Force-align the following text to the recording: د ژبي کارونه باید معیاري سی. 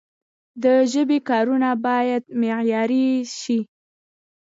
د 0.63 0.65
ژبي 0.91 1.19
کارونه 1.29 1.69
باید 1.85 2.23
معیاري 2.41 3.07
سی. 3.39 3.57